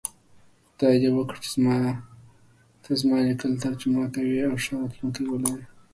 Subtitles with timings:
[0.71, 1.51] خدای دی وکړی چی
[2.83, 5.65] ته زما لیکل ترجمه کوی ښه راتلونکی ولری